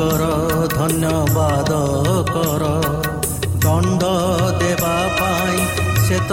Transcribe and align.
ତାହାଙ୍କର 0.00 0.24
ଧନ୍ୟବାଦ 0.72 1.70
କର। 2.32 2.64
ଦଣ୍ଡ 3.64 4.02
ଦେବା 4.60 4.94
ପାଇଁ 5.18 5.58
ସେ 6.06 6.18
ତ 6.28 6.32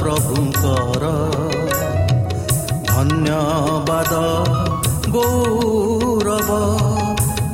ପ୍ରଭୁଙ୍କର 0.00 1.04
ଧନ୍ୟବାଦ। 2.88 4.12
ଗୌରବ 5.14 6.50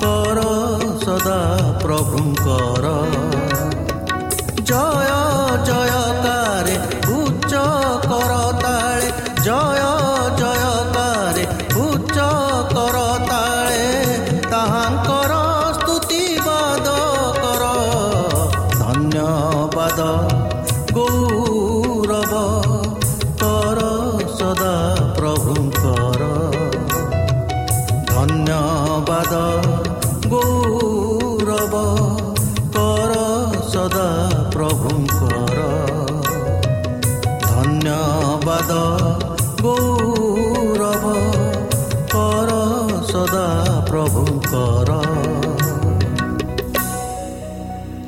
କର 0.02 0.38
ସଦା 1.04 1.40
ପ୍ରଭୁଙ୍କର। 1.82 2.87
ଜୟ 4.62 5.09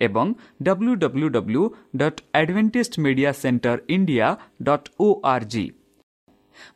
ଏବଂ 0.00 0.26
W 0.62 0.92
W 1.02 1.28
W 1.36 1.62
dot 1.96 2.20
Adventist 2.40 2.94
Media 3.04 3.30
Center 3.42 3.78
India 3.88 4.28
dot 4.62 4.88
O 5.00 5.08
R 5.32 5.46
G 5.52 5.66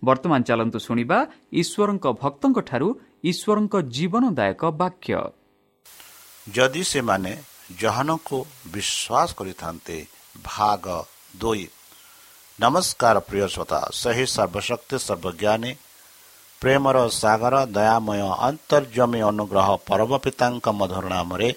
ବର୍ତ୍ତମାନ 0.05 0.41
ଚାଲନ୍ତୁ 0.49 0.79
ଶୁଣିବା 0.87 1.19
ଈଶ୍ୱରଙ୍କ 1.61 2.07
ଭକ୍ତଙ୍କଠାରୁ 2.23 2.89
ଈଶ୍ୱରଙ୍କ 3.31 3.75
ଜୀବନଦାୟକ 3.97 4.63
ବାକ୍ୟ। 4.81 5.15
ଯଦି 6.47 6.83
ସେମାନେ 6.93 7.33
ଜହନକୁ 7.81 8.39
ବିଶ୍ୱାସ 8.75 9.29
କରିଥାନ୍ତେ 9.39 9.97
ଭାଗ 10.45 10.85
ଦୁଇ। 11.41 11.67
ନମସ୍କାର 12.59 13.17
ପ୍ରିୟ 13.29 13.47
ଶ୍ରୋତା 13.55 13.81
ସେହି 14.01 14.27
ସର୍ବଶକ୍ତି 14.37 14.97
ସର୍ବଜ୍ଞାନୀ 15.07 15.73
ପ୍ରେମର 16.63 16.97
ସାଗର 17.23 17.55
ଦୟାମୟ 17.77 18.21
ଅନ୍ତର୍ଜମୀ 18.49 19.21
ଅନୁଗ୍ରହ 19.31 19.69
ପରମ 19.89 20.11
ପିତାଙ୍କ 20.25 20.67
ମଧୁର 20.81 21.05
ନାମରେ 21.15 21.49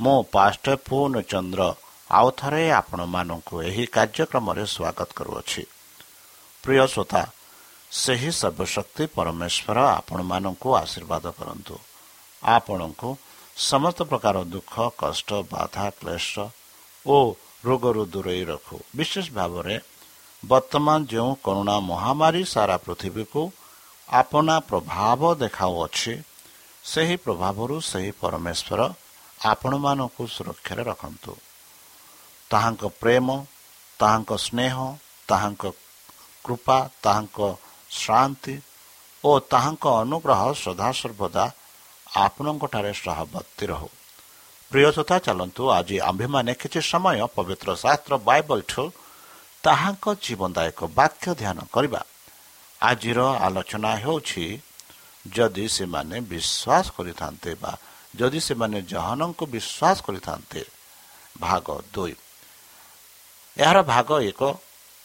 ମୁଁ 0.00 0.18
ପାଷ୍ଟ 0.34 0.64
ପୂର୍ଣ୍ଣଚନ୍ଦ୍ର 0.86 1.62
ଆଉ 2.10 2.28
ଥରେ 2.38 2.64
ଆପଣମାନଙ୍କୁ 2.80 3.54
ଏହି 3.68 3.84
କାର୍ଯ୍ୟକ୍ରମରେ 3.94 4.64
ସ୍ୱାଗତ 4.74 5.08
କରୁଅଛି। 5.18 5.62
ପ୍ରିୟ 6.64 6.84
ଶ୍ରୋତା 6.92 7.22
ସେହି 7.92 8.30
ସର୍ବଶକ୍ତି 8.40 9.04
ପରମେଶ୍ୱର 9.16 9.78
ଆପଣମାନଙ୍କୁ 10.00 10.68
ଆଶୀର୍ବାଦ 10.82 11.24
କରନ୍ତୁ। 11.38 11.76
ଆପଣଙ୍କୁ 12.42 13.08
ସମସ୍ତ 13.70 13.98
ପ୍ରକାର 14.10 14.36
ଦୁଃଖ 14.54 14.74
କଷ୍ଟ 15.02 15.28
ବାଧା 15.52 15.86
କ୍ଲେଶ 15.98 16.32
ଓ 17.06 17.16
ରୋଗରୁ 17.66 18.02
ଦୂରେଇ 18.12 18.44
ରଖୁ। 18.52 18.76
ବିଶେଷ 18.96 19.26
ଭାବରେ 19.38 19.76
ବର୍ତ୍ତମାନ 20.42 20.98
ଯେଉଁ 21.12 21.32
କରୁଣା 21.44 21.76
ମହାମାରୀ 21.90 22.42
ସାରା 22.54 22.76
ପୃଥିବୀକୁ 22.84 23.42
ଆପଣା 24.08 24.56
ପ୍ରଭାବ 24.70 25.20
ଦେଖାଉଅଛି 25.42 26.12
ସେହି 26.84 27.16
ପ୍ରଭାବରୁ 27.24 27.76
ସେହି 27.90 28.10
ପରମେଶ୍ୱର 28.22 28.80
ଆପଣମାନଙ୍କୁ 29.40 30.22
ସୁରକ୍ଷାରେ 30.26 30.82
ରଖନ୍ତୁ। 30.90 31.32
ତାହାଙ୍କ 32.50 32.82
ପ୍ରେମ 33.00 33.26
ତାହାଙ୍କ 34.00 34.30
ସ୍ନେହ 34.46 34.74
ତାହାଙ୍କ 35.28 35.64
କୃପା 36.44 36.78
ତାହାଙ୍କ 37.04 37.38
ଶ୍ରାନ୍ତି 37.90 38.54
ଓ 39.24 39.30
ତାହାଙ୍କ 39.52 39.84
ଅନୁଗ୍ରହ 40.02 40.42
ସଦାସର୍ବଦା 40.64 41.44
ଆପଣଙ୍କଠାରେ 42.16 42.92
ସହବର୍ତ୍ତୀ 43.02 43.64
ରହୁ। 43.72 43.88
ପ୍ରିୟ 44.70 44.90
ତଥା 44.96 45.16
ଚାଲନ୍ତୁ 45.26 45.62
ଆଜି 45.78 45.96
ଆମ୍ଭେମାନେ 46.10 46.52
କିଛି 46.60 46.80
ସମୟ 46.90 47.18
ପବିତ୍ର 47.36 47.68
ଶାସ୍ତ୍ର 47.82 48.12
ବାଇବଲଠୁ 48.28 48.84
ତାହାଙ୍କ 49.64 50.04
ଜୀବନଦାୟକ 50.24 50.80
ବାକ୍ୟ 50.98 51.26
ଧ୍ୟାନ 51.40 51.58
କରିବା। 51.74 52.00
ଆଜିର 52.80 53.18
ଆଲୋଚନା 53.46 53.92
ହେଉଛି 54.02 54.44
ଯଦି 55.26 55.66
ସେମାନେ 55.76 56.16
ବିଶ୍ୱାସ 56.30 56.86
କରିଥାନ୍ତେ 56.96 57.52
ବା 57.62 57.72
ଯଦି 58.18 58.40
ସେମାନେ 58.40 58.78
ଜହନଙ୍କୁ 58.82 59.44
ବିଶ୍ୱାସ 59.46 59.96
କରିଥାନ୍ତେ 60.06 60.62
ଭାଗ 61.40 61.66
ଦୁଇ। 61.94 62.14
ଏହାର 63.56 63.78
ଭାଗ 63.82 64.08
ଏକ। 64.22 64.42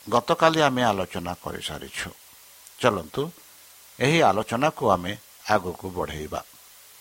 ଗତକାଲି 0.09 0.59
ଆମେ 0.61 0.81
ଆଲୋଚନା 0.83 1.33
କରିସାରିଛୁ। 1.43 2.09
ଚାଲନ୍ତୁ 2.81 3.23
ଏହି 3.99 4.19
ଆଲୋଚନାକୁ 4.21 4.83
ଆମେ 4.89 5.11
ଆଗକୁ 5.49 5.87
ବଢ଼େଇବା। 5.89 6.41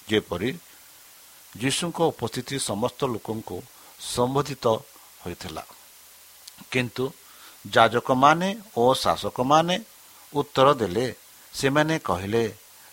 ଯେପରି 0.09 0.51
ଯୀଶୁଙ୍କ 1.59 1.99
ଉପସ୍ଥିତି 2.13 2.57
ସମସ୍ତ 2.59 3.01
ଲୋକଙ୍କୁ 3.05 3.57
ସମ୍ବୋଧିତ 4.15 4.65
ହୋଇଥିଲା। 5.23 5.65
କିନ୍ତୁ 6.71 7.05
ଯାଜକମାନେ 7.71 8.49
ଓ 8.77 8.85
ଶାସକମାନେ 8.95 9.77
ଉତ୍ତର 10.33 10.69
ଦେଲେ 10.75 11.07
ସେମାନେ 11.53 11.95
କହିଲେ 11.99 12.45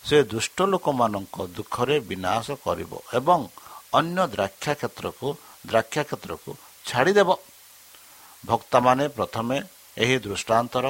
ସେ 0.08 0.18
ଦୁଷ୍ଟ 0.32 0.58
ଲୋକମାନଙ୍କ 0.72 1.36
ଦୁଃଖରେ 1.56 1.96
ବିନାଶ 2.10 2.48
କରିବ 2.66 2.92
ଏବଂ 3.20 3.40
ଅନ୍ୟ 4.00 4.22
ଦ୍ରାକ୍ଷା 4.34 4.74
କ୍ଷେତ୍ରକୁ 4.80 5.28
ଦ୍ରାକ୍ଷା 5.70 6.02
କ୍ଷେତ୍ରକୁ 6.10 6.52
ଛାଡ଼ିଦେବ। 6.86 7.30
ଭକ୍ତମାନେ 8.44 9.04
ପ୍ରଥମେ 9.18 9.56
ଏହି 10.04 10.16
ଦୃଷ୍ଟାନ୍ତର 10.26 10.86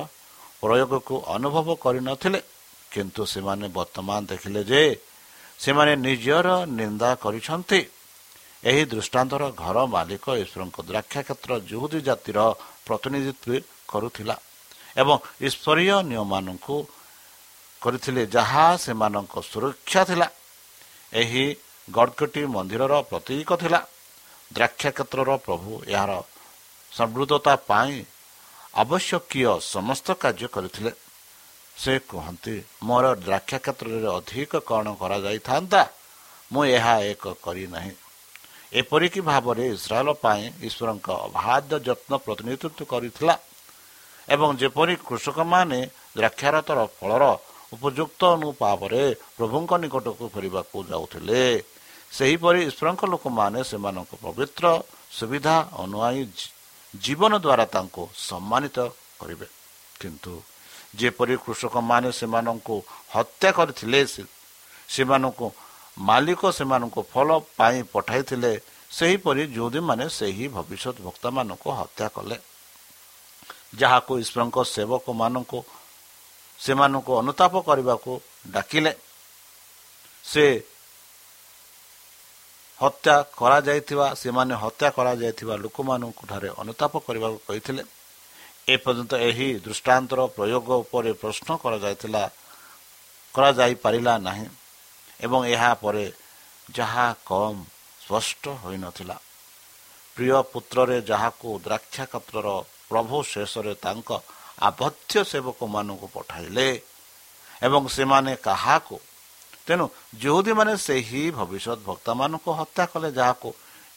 ପ୍ରୟୋଗକୁ 0.61 1.15
ଅନୁଭବ 1.35 1.67
କରିନଥିଲେ 1.83 2.39
କିନ୍ତୁ 2.91 3.21
ସେମାନେ 3.33 3.65
ବର୍ତ୍ତମାନ 3.77 4.19
ଦେଖିଲେ 4.31 4.61
ଯେ 4.71 4.81
ସେମାନେ 5.63 5.93
ନିଜର 6.05 6.47
ନିନ୍ଦା 6.79 7.09
କରିଛନ୍ତି। 7.23 7.79
ଏହି 8.69 8.83
ଦୃଷ୍ଟାନ୍ତର 8.93 9.43
ଘର 9.63 9.77
ମାଲିକ 9.95 10.25
ଈଶ୍ୱରଙ୍କ 10.43 10.77
ଦ୍ରାକ୍ଷା 10.89 11.21
କ୍ଷେତ୍ର 11.27 11.51
ଜୁହୁଦୀ 11.69 11.99
ଜାତିର 12.07 12.37
ପ୍ରତିନିଧିତ୍ୱ 12.85 13.65
କରୁଥିଲା 13.91 14.35
ଏବଂ 15.01 15.15
ଈଶ୍ୱରୀୟ 15.47 15.95
ନିୟମମାନଙ୍କୁ 16.11 16.75
କରିଥିଲେ 17.81 18.23
ଯାହା 18.35 18.65
ସେମାନଙ୍କ 18.83 19.33
ସୁରକ୍ଷା 19.51 20.01
ଥିଲା। 20.09 20.27
ଏହି 21.13 21.45
ଗଡ଼କଟି 21.87 22.41
ମନ୍ଦିରର 22.55 22.93
ପ୍ରତୀକ 23.09 23.49
ଥିଲା। 23.61 23.79
ଦ୍ରାକ୍ଷା 24.51 24.89
କ୍ଷେତ୍ରର 24.97 25.29
ପ୍ରଭୁ 25.45 25.71
ଏହାର 25.93 26.11
ସମୃଦ୍ଧତା 26.91 27.53
ପାଇଁ 27.69 27.95
ଆବଶ୍ୟକୀୟ 28.81 29.51
ସମସ୍ତ 29.73 30.07
କାର୍ଯ୍ୟ 30.23 30.47
କରିଥିଲେ। 30.55 30.91
ସେ 31.77 31.93
କୁହନ୍ତି 32.09 32.55
ମୋର 32.87 33.05
ଦ୍ରାକ୍ଷା 33.25 33.57
କ୍ଷେତ୍ରରେ 33.65 34.09
ଅଧିକ 34.17 34.51
କ'ଣ 34.69 34.85
କରାଯାଇଥାନ୍ତା? 35.01 35.81
ମୁଁ 36.51 36.63
ଏହା 36.77 36.95
ଏକ 37.11 37.23
କରିନାହିଁ 37.45 37.93
ଏପରିକି 38.79 39.21
ଭାବରେ 39.29 39.63
ଇସ୍ରାଏଲ 39.75 40.09
ପାଇଁ 40.23 40.43
ଈଶ୍ୱରଙ୍କ 40.67 41.07
ଅବାଧ୍ୟ 41.27 41.75
ଯତ୍ନ 41.87 42.11
ପ୍ରତିନିଧିତ୍ୱ 42.25 42.89
କରିଥିଲା। 42.91 43.35
ଏବଂ 44.27 44.49
ଯେପରି 44.61 44.95
କୃଷକମାନେ 45.07 45.79
ଦ୍ରାକ୍ଷାରତର 46.17 46.79
ଫଳର 46.97 47.23
ଉପଯୁକ୍ତ 47.73 48.21
ଅନୁପାବରେ 48.37 49.03
ପ୍ରଭୁଙ୍କ 49.37 49.71
ନିକଟକୁ 49.83 50.25
ଫେରିବାକୁ 50.33 50.77
ଯାଉଥିଲେ। 50.91 51.41
ସେହିପରି 52.17 52.59
ଈଶ୍ୱରଙ୍କ 52.69 53.01
ଲୋକମାନେ 53.13 53.59
ସେମାନଙ୍କ 53.69 54.11
ପବିତ୍ର 54.25 54.65
ସୁବିଧା 55.17 55.55
ଅନୁଆଇ 55.83 56.21
ଜୀବନ 56.93 57.31
ଦ୍ୱାରା 57.45 57.65
ତାଙ୍କୁ 57.75 58.03
ସମ୍ମାନିତ 58.29 58.77
କରିବେ। 59.19 59.47
କିନ୍ତୁ 59.99 60.33
ଯେପରି 60.99 61.35
କୃଷକମାନେ 61.43 62.09
ସେମାନଙ୍କୁ 62.19 62.75
ହତ୍ୟା 63.15 63.49
କରିଥିଲେ 63.57 63.99
ସେମାନଙ୍କୁ 64.93 65.47
ମାଲିକ 66.07 66.41
ସେମାନଙ୍କୁ 66.57 67.01
ଫଳ 67.11 67.27
ପାଇଁ 67.57 67.79
ପଠାଇଥିଲେ 67.93 68.51
ସେହିପରି 68.97 69.43
ଯେଉଁଦୀମାନେ 69.55 70.05
ସେହି 70.17 70.45
ଭବିଷ୍ୟତ 70.55 70.97
ଭକ୍ତମାନଙ୍କୁ 71.07 71.69
ହତ୍ୟା 71.79 72.07
କଲେ। 72.15 72.37
ଯାହାକୁ 73.79 74.11
ଈଶ୍ୱରଙ୍କ 74.23 74.57
ସେବକମାନଙ୍କୁ 74.73 75.57
ସେମାନଙ୍କୁ 76.59 77.11
ଅନୁତାପ 77.21 77.53
କରିବାକୁ 77.69 78.11
ଡାକିଲେ। 78.55 78.91
ସେ 80.23 80.45
ହତ୍ୟା 82.79 83.15
କରାଯାଇଥିବା 83.39 84.07
ସେମାନେ 84.21 84.53
ହତ୍ୟା 84.63 84.89
କରାଯାଇଥିବା 84.97 85.55
ଲୋକମାନଙ୍କ 85.63 86.19
ଠାରେ 86.29 86.49
ଅନୁତାପ 86.61 86.93
କରିବାକୁ 87.07 87.37
କହିଥିଲେ। 87.47 87.83
ଏପର୍ଯ୍ୟନ୍ତ 88.73 89.13
ଏହି 89.29 89.47
ଦୃଷ୍ଟାନ୍ତର 89.65 90.19
ପ୍ରୟୋଗ 90.37 90.67
ଉପରେ 90.83 91.11
ପ୍ରଶ୍ନ 91.21 91.49
କରାଯାଇଥିଲା 91.63 92.23
କରାଯାଇପାରିଲା 93.35 94.13
ନାହିଁ 94.27 94.47
ଏବଂ 95.25 95.39
ଏହା 95.53 95.71
ପରେ 95.83 96.05
ଯାହା 96.69 97.07
କମ୍ 97.29 97.59
ସ୍ପଷ୍ଟ 98.01 98.43
ହୋଇନଥିଲା। 98.63 99.17
ପ୍ରିୟ 100.17 100.37
ପୁତ୍ରରେ 100.51 100.97
ଯାହାକୁ 101.11 101.49
ଦ୍ରାକ୍ଷା 101.65 102.03
କ୍ଷେତ୍ରର 102.11 102.47
ପ୍ରଭୁ 102.89 103.15
ଶେଷରେ 103.31 103.73
ତାଙ୍କ 103.85 104.09
ଆବଦ୍ଧ 104.57 105.11
ସେବକମାନଙ୍କୁ 105.23 106.07
ପଠାଇଲେ 106.07 106.67
ଏବଂ 107.61 107.81
ସେମାନେ 107.87 108.33
କାହାକୁ? 108.47 108.97
ତେଣୁ 109.65 109.85
ଯେଉଁଦୀମାନେ 110.21 110.73
ସେହି 110.77 111.23
ଭବିଷ୍ୟତ 111.31 111.79
ଭକ୍ତମାନଙ୍କୁ 111.87 112.49
ହତ୍ୟା 112.59 112.85
କଲେ 112.91 113.09
ଯାହାକୁ 113.11 113.49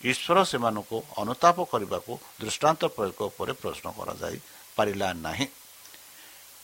ଈଶ୍ୱର 0.04 0.38
ସେମାନଙ୍କୁ 0.50 0.96
ଅନୁତାପ 1.22 1.56
କରିବାକୁ 1.72 2.12
ଦୃଷ୍ଟାନ୍ତ 2.40 2.82
ପ୍ରୟୋଗ 2.96 3.20
ଉପରେ 3.30 3.52
ପ୍ରଶ୍ନ 3.52 3.86
କରାଯାଇ 3.98 4.38
ପାରିଲା 4.76 5.08
ନାହିଁ। 5.26 5.46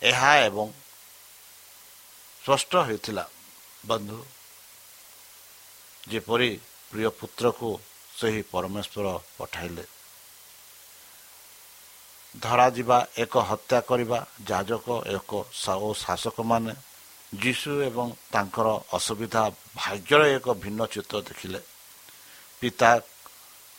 ଏହା 0.03 0.33
ଏବଂ 0.49 0.67
ସ୍ପଷ୍ଟ 2.45 2.73
ହୋଇଥିଲା 2.87 3.25
ବନ୍ଧୁ 3.87 4.19
ଯେପରି 6.11 6.51
ପ୍ରିୟ 6.91 7.09
ପୁତ୍ରକୁ 7.19 7.69
ସେହି 8.19 8.43
ପରମେଶ୍ୱର 8.53 9.07
ପଠାଇଲେ। 9.39 9.85
ଧରାଯିବା 12.43 12.99
ଏକ 13.19 13.35
ହତ୍ୟା 13.51 13.79
କରିବା 13.81 14.19
ଯାଜକ 14.49 14.87
ଏକ 15.17 15.31
ଓ 15.87 15.89
ଶାସକମାନେ 16.05 16.73
ଯୀଶୁ 17.43 17.71
ଏବଂ 17.89 18.07
ତାଙ୍କର 18.33 18.69
ଅସୁବିଧା 18.97 19.43
ଭାଗ୍ୟର 19.77 20.21
ଏକ 20.37 20.47
ଭିନ୍ନ 20.63 20.81
ଚିତ୍ର 20.93 21.17
ଦେଖିଲେ। 21.29 21.61
ପିତା 22.61 22.91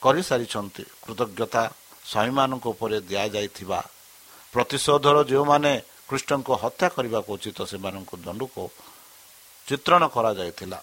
କରିସାରିଛନ୍ତି। 0.02 0.84
କୃତଜ୍ଞତା 1.04 1.64
ସ୍ୱାମୀମାନଙ୍କ 2.10 2.66
ଉପରେ 2.74 2.98
ଦିଆଯାଇଥିବା 3.10 3.80
ପ୍ରତିଶୋଧର 4.54 5.18
ଯେଉଁମାନେ 5.32 5.72
କୃଷ୍ଣଙ୍କୁ 6.10 6.54
ହତ୍ୟା 6.64 6.88
କରିବାକୁ 6.96 7.30
ଉଚିତ 7.38 7.60
ସେମାନଙ୍କୁ 7.72 8.16
ଦଣ୍ଡକୁ 8.26 8.64
ଚିତ୍ରଣ 9.68 10.04
କରାଯାଇଥିଲା। 10.16 10.80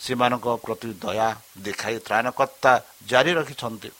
ସେମାନଙ୍କ 0.00 0.46
ପ୍ରତି 0.64 0.88
ଦୟା 1.02 1.28
ଦେଖାଇ 1.66 1.96
ତ୍ରାଣକର୍ତ୍ତା 2.06 2.72
ଜାରି 3.10 3.32
ରଖିଛନ୍ତି। 3.38 3.90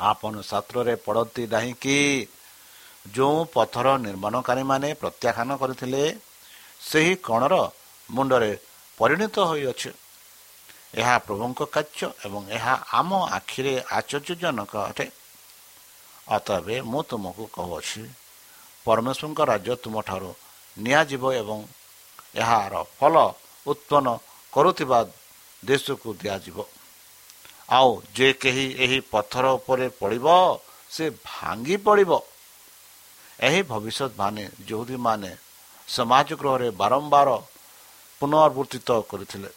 ଆପଣ 0.00 0.34
ଶାସ୍ତ୍ରରେ 0.42 0.94
ପଡ଼ନ୍ତି 0.96 1.42
ନାହିଁ 1.46 1.72
କି? 1.74 2.28
ଯେଉଁ 3.14 3.38
ପଥର 3.54 3.86
ନିର୍ମାଣକାରୀମାନେ 3.98 4.88
ପ୍ରତ୍ୟାଖ୍ୟାନ 4.94 5.50
କରିଥିଲେ 5.56 6.02
ସେହି 6.80 7.14
କଣର 7.16 7.54
ମୁଣ୍ଡରେ 8.10 8.52
ପରିଣତ 8.98 9.36
ହୋଇଅଛି। 9.50 9.90
ଏହା 10.94 11.18
ପ୍ରଭୁଙ୍କ 11.18 11.60
କାର୍ଯ୍ୟ 11.74 12.06
ଏବଂ 12.24 12.42
ଏହା 12.50 12.74
ଆମ 12.92 13.10
ଆଖିରେ 13.30 13.74
ଆଶ୍ଚର୍ଯ୍ୟଜନକ 13.90 14.72
ଅଟେ। 14.90 15.06
ଅତଏବ 16.28 16.68
ମୁଁ 16.84 17.00
ତୁମକୁ 17.02 17.44
କହୁଅଛି 17.52 18.02
ପରମେଶ୍ୱରଙ୍କ 18.86 19.40
ରାଜ୍ୟ 19.52 19.74
ତୁମଠାରୁ 19.76 20.30
ନିଆଯିବ 20.78 21.24
ଏବଂ 21.32 21.58
ଏହାର 22.34 22.74
ଫଳ 23.00 23.14
ଉତ୍ପନ୍ନ 23.66 24.06
କରୁଥିବା 24.52 24.98
ଦେଶକୁ 25.62 26.08
ଦିଆଯିବ। 26.20 26.58
ଆଉ 27.68 27.90
ଯେ 28.16 28.28
କେହି 28.42 28.66
ଏହି 28.84 28.98
ପଥର 29.12 29.44
ଉପରେ 29.58 29.86
ପଡ଼ିବ 30.00 30.26
ସେ 30.90 31.04
ଭାଙ୍ଗି 31.28 31.76
ପଡ଼ିବ। 31.86 32.12
ଏହି 33.38 33.60
ଯେଉଁଦୀମାନେ 34.68 35.30
ସମାଜ 35.88 36.28
ଗୃହରେ 36.40 36.68
ବାରମ୍ବାର 36.80 37.28
ପୁନରାବୃତ୍ତିତ 38.20 38.88
କରିଥିଲେ। 39.10 39.50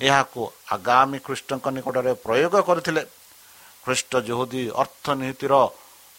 ଏହାକୁ 0.00 0.40
ଆଗାମୀ 0.74 1.18
ଖ୍ରୀଷ୍ଟଙ୍କ 1.26 1.66
ନିକଟରେ 1.76 2.12
ପ୍ରୟୋଗ 2.24 2.54
କରିଥିଲେ। 2.68 3.02
ଖ୍ରୀଷ୍ଟ 3.84 4.12
ଯେଉଁଦି 4.28 4.62
ଅର୍ଥନୀତିର 4.82 5.54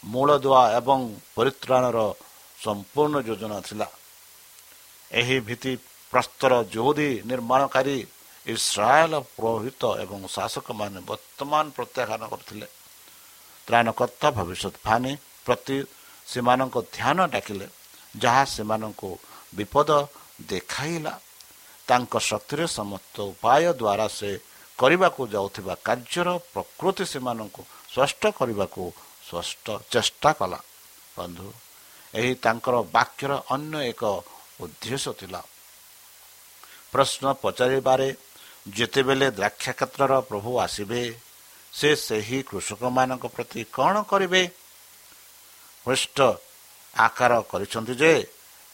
ମୂଳଦୁଆ 0.04 0.62
ଏବଂ 0.80 1.00
ପରିତ୍ରାଣର 1.36 1.98
ସମ୍ପୂର୍ଣ୍ଣ 2.58 3.16
ଯୋଜନା 3.28 3.58
ଥିଲା। 3.68 3.88
ଏହି 5.12 5.38
ଭିତ୍ତି 5.48 5.74
ପ୍ରସ୍ତର 6.14 6.54
ଯୋଉଦି 6.74 7.10
ନିର୍ମାଣକାରୀ 7.30 7.98
ଇସ୍ରାଏଲ 8.46 9.14
ପୁରୋହିତ 9.36 9.84
ଏବଂ 10.04 10.20
ଶାସକମାନେ 10.28 11.00
ବର୍ତ୍ତମାନ 11.10 11.66
ପ୍ରତ୍ୟାଖ୍ୟାନ 11.78 12.22
କରିଥିଲେ। 12.32 12.68
ତ୍ରାଣକର୍ତ୍ତା 13.68 14.28
ଭବିଷ୍ୟତ 14.38 14.76
ଭାନି 14.84 15.14
ପ୍ରତି 15.46 15.78
ସେମାନଙ୍କ 16.28 16.76
ଧ୍ୟାନ 16.96 17.18
ଡାକିଲେ 17.34 17.68
ଯାହା 18.18 18.44
ସେମାନଙ୍କୁ 18.56 19.10
ବିପଦ 19.58 19.90
ଦେଖାଇଲା। 20.52 21.14
ତାଙ୍କ 21.88 22.14
ଶକ୍ତିରେ 22.20 22.66
ସମସ୍ତ 22.68 23.16
ଉପାୟ 23.34 23.64
ଦ୍ୱାରା 23.82 24.08
ସେ 24.18 24.32
କରିବାକୁ 24.80 25.22
ଯାଉଥିବା 25.36 25.74
କାର୍ଯ୍ୟର 25.88 26.30
ପ୍ରକୃତି 26.54 27.04
ସେମାନଙ୍କୁ 27.14 27.62
ସ୍ପଷ୍ଟ 27.94 28.24
କରିବାକୁ 28.40 28.84
ସ୍ପଷ୍ଟ 29.28 29.66
ଚେଷ୍ଟା 29.92 30.32
କଲା। 30.40 30.60
ବନ୍ଧୁ 31.18 31.48
ଏହି 32.14 32.34
ତାଙ୍କର 32.36 32.76
ବାକ୍ୟର 32.96 33.32
ଅନ୍ୟ 33.52 33.76
ଏକ 33.92 34.04
ଉଦ୍ଦେଶ୍ୟ 34.62 35.12
ଥିଲା। 35.20 35.42
ପ୍ରଶ୍ନ 36.92 37.26
ପଚାରିବାରେ 37.44 38.08
ଯେତେବେଳେ 38.66 39.28
ଦ୍ରାକ୍ଷା 39.32 39.72
କ୍ଷେତ୍ରର 39.72 40.14
ପ୍ରଭୁ 40.30 40.52
ଆସିବେ 40.60 41.02
ସେ 41.74 41.90
ସେହି 41.96 42.40
କୃଷକମାନଙ୍କ 42.50 43.26
ପ୍ରତି 43.36 43.62
କ'ଣ 43.76 43.96
କରିବେ? 44.12 44.44
ପୃଷ୍ଠ 45.86 46.18
ଆକାର 46.98 47.32
କରିଛନ୍ତି 47.52 47.94
ଯେ 47.96 48.14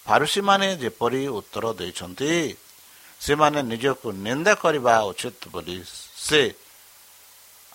ଫାରୁସିମାନେ 0.06 0.68
ଯେପରି 0.82 1.22
ଉତ୍ତର 1.40 1.66
ଦେଇଛନ୍ତି 1.74 2.32
ସେମାନେ 3.22 3.60
ନିଜକୁ 3.72 4.08
ନିନ୍ଦା 4.26 4.54
କରିବା 4.64 4.94
ଉଚିତ 5.12 5.42
ବୋଲି 5.54 5.78
ସେ 6.28 6.42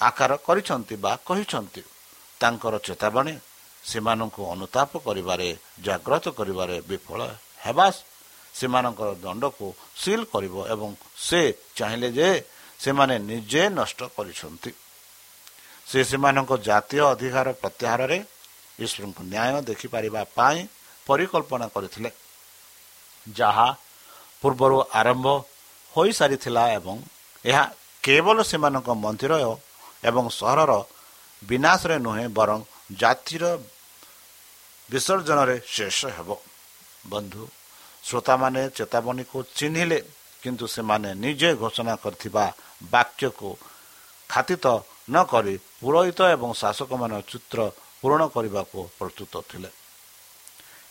ଆକାର 0.00 0.30
କରିଛନ୍ତି 0.46 0.94
ବା 1.04 1.12
କହିଛନ୍ତି। 1.26 1.82
ତାଙ୍କର 2.40 2.74
ଚେତାବନୀ 2.86 3.34
ସେମାନଙ୍କୁ 3.84 4.42
ଅନୁତାପ 4.54 4.90
କରିବାରେ 5.06 5.48
ଜାଗ୍ରତ 5.84 6.24
କରିବାରେ 6.38 6.76
ବିଫଳ 6.90 7.20
ହେବା 7.64 7.86
ସେମାନଙ୍କର 8.58 9.10
ଦଣ୍ଡକୁ 9.24 9.66
ସିଲ୍ 10.02 10.24
କରିବ 10.32 10.54
ଏବଂ 10.74 10.90
ସେ 11.28 11.40
ଚାହିଁଲେ 11.78 12.08
ଯେ 12.18 12.28
ସେମାନେ 12.80 13.14
ନିଜେ 13.30 13.62
ନଷ୍ଟ 13.78 14.00
କରିଛନ୍ତି। 14.16 14.70
ସେ 15.90 16.00
ସେମାନଙ୍କ 16.10 16.50
ଜାତୀୟ 16.68 17.00
ଅଧିକାର 17.12 17.48
ପ୍ରତ୍ୟାହାରରେ 17.62 18.18
ଈଶ୍ୱରଙ୍କୁ 18.84 19.22
ନ୍ୟାୟ 19.32 19.56
ଦେଖିପାରିବା 19.70 20.22
ପାଇଁ 20.36 20.58
ପରିକଳ୍ପନା 21.06 21.66
କରିଥିଲେ 21.74 22.10
ଯାହା 23.26 23.68
ପୂର୍ବରୁ 24.42 24.76
ଆରମ୍ଭ 25.00 25.26
ହୋଇସାରିଥିଲା 25.92 26.62
ଏବଂ 26.78 26.96
ଏହା 27.44 27.64
କେବଳ 28.04 28.36
ସେମାନଙ୍କ 28.50 28.88
ମନ୍ଦିର 29.04 29.32
ଏବଂ 30.08 30.24
ସହରର 30.40 30.72
ବିନାଶରେ 31.42 31.96
ନୁହେଁ 32.06 32.26
ବରଂ 32.38 32.58
ଜାତିର 33.00 33.44
ବିସର୍ଜନରେ 34.88 35.56
ଶେଷ 35.74 35.98
ହେବ। 36.16 36.28
ବନ୍ଧୁ 37.12 37.42
ଶ୍ରୋତାମାନେ 38.10 38.62
ଚେତାବନୀକୁ 38.76 39.38
ଚିହ୍ନିଲେ 39.56 39.98
କିନ୍ତୁ 40.42 40.66
ସେମାନେ 40.66 41.10
ନିଜେ 41.24 41.50
ଘୋଷଣା 41.62 41.94
କରିଥିବା 42.02 42.44
ବାକ୍ୟକୁ 42.92 43.50
ଖାତିତ 44.30 44.66
ନ 45.12 45.16
କରି 45.32 45.54
ପୁରୋହିତ 45.80 46.20
ଏବଂ 46.34 46.50
ଶାସକମାନ 46.62 47.12
ଚିତ୍ର 47.30 47.58
ପୂରଣ 48.00 48.20
କରିବାକୁ 48.34 48.78
ପ୍ରସ୍ତୁତ 48.98 49.32
ଥିଲେ। 49.50 49.70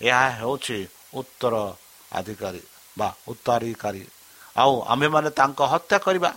ଏହା 0.02 0.28
ହେଉଛି 0.40 0.78
ଉତ୍ତର 1.20 1.56
ଅଧିକାରୀ 2.12 2.62
ବା 2.98 3.10
ଉତ୍ତରାଧିକାରୀ। 3.32 4.04
ଆଉ 4.62 4.74
ଆମ୍ଭେମାନେ 4.92 5.30
ତାଙ୍କ 5.40 5.60
ହତ୍ୟା 5.74 5.98
କରିବା 6.06 6.32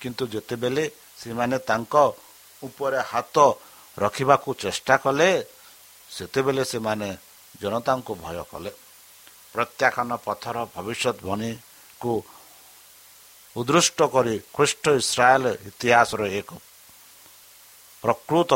କିନ୍ତୁ 0.00 0.24
ଯେତେବେଳେ 0.34 0.84
ସେମାନେ 1.18 1.56
ତାଙ୍କ 1.70 1.94
ଉପରେ 2.62 3.00
ହାତ 3.12 3.36
ରଖିବାକୁ 3.96 4.48
ଚେଷ୍ଟା 4.62 4.94
କଲେ 5.04 5.28
ସେତେବେଳେ 6.10 6.64
ସେମାନେ 6.72 7.08
ଜନତାଙ୍କୁ 7.60 8.12
ଭୟ 8.24 8.38
କଲେ। 8.52 8.70
ପ୍ରତ୍ୟାଖ୍ୟାନ 9.56 10.10
ପଥର 10.26 10.56
ଭବିଷ୍ୟତବାଣୀକୁ 10.76 12.12
ଉଦୃଷ୍ଟ 13.56 13.98
କରି 14.14 14.34
ଖ୍ରୀଷ୍ଟ 14.54 14.84
ଇସ୍ରାଏଲ 15.00 15.44
ଇତିହାସର 15.68 16.22
ଏକ 16.40 16.50
ପ୍ରକୃତ 18.02 18.52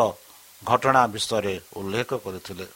ଘଟଣା 0.62 1.02
ବିଷୟରେ 1.14 1.54
ଉଲ୍ଲେଖ 1.78 2.10
କରିଥିଲେ। 2.24 2.66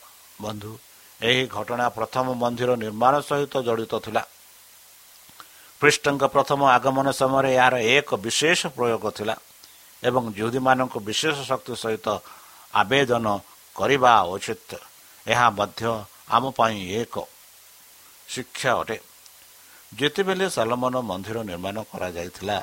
ବନ୍ଧୁ 0.41 0.73
ଏହି 1.21 1.43
ଘଟଣା 1.57 1.87
ପ୍ରଥମ 1.99 2.27
ମନ୍ଦିର 2.43 2.71
ନିର୍ମାଣ 2.85 3.15
ସହିତ 3.29 3.55
ଜଡ଼ିତ 3.67 3.95
ଥିଲା। 4.05 4.23
ଖ୍ରୀଷ୍ଟଙ୍କ 5.81 6.23
ପ୍ରଥମ 6.35 6.61
ଆଗମନ 6.77 7.07
ସମୟରେ 7.21 7.51
ଏହାର 7.59 7.75
ଏକ 7.97 8.09
ବିଶେଷ 8.25 8.61
ପ୍ରୟୋଗ 8.77 9.05
ଥିଲା 9.19 9.37
ଏବଂ 10.03 10.23
ଯୁହୁଦୀମାନଙ୍କୁ 10.39 10.99
ବିଶେଷ 11.09 11.37
ଶକ୍ତି 11.51 11.75
ସହିତ 11.83 12.07
ଆବେଦନ 12.81 13.27
କରିବା 13.77 14.13
ଉଚିତ। 14.35 14.71
ଏହା 15.27 15.47
ମଧ୍ୟ 15.59 15.83
ଆମ 16.35 16.45
ପାଇଁ 16.59 16.79
ଏକ 17.01 17.15
ଶିକ୍ଷା 18.29 18.71
ଅଟେ। 18.81 18.97
ଯେତେବେଳେ 19.93 20.47
ସାଲମନ 20.51 20.95
ମନ୍ଦିର 21.11 21.39
ନିର୍ମାଣ 21.51 21.77
କରାଯାଇଥିଲା 21.93 22.59